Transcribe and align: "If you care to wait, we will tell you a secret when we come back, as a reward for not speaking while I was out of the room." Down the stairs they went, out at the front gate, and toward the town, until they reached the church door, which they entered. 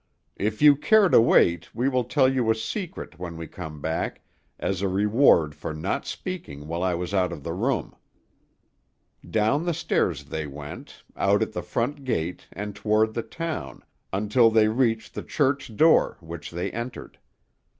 "If 0.39 0.63
you 0.63 0.75
care 0.75 1.09
to 1.09 1.21
wait, 1.21 1.69
we 1.75 1.87
will 1.87 2.05
tell 2.05 2.27
you 2.27 2.49
a 2.49 2.55
secret 2.55 3.19
when 3.19 3.37
we 3.37 3.45
come 3.45 3.79
back, 3.81 4.21
as 4.57 4.81
a 4.81 4.87
reward 4.89 5.53
for 5.53 5.75
not 5.75 6.07
speaking 6.07 6.65
while 6.65 6.81
I 6.81 6.95
was 6.95 7.13
out 7.13 7.31
of 7.31 7.43
the 7.43 7.53
room." 7.53 7.95
Down 9.29 9.63
the 9.65 9.75
stairs 9.75 10.23
they 10.25 10.47
went, 10.47 11.03
out 11.15 11.43
at 11.43 11.53
the 11.53 11.61
front 11.61 12.03
gate, 12.03 12.47
and 12.51 12.75
toward 12.75 13.13
the 13.13 13.21
town, 13.21 13.83
until 14.11 14.49
they 14.49 14.67
reached 14.69 15.13
the 15.13 15.21
church 15.21 15.75
door, 15.75 16.17
which 16.19 16.49
they 16.49 16.71
entered. 16.71 17.19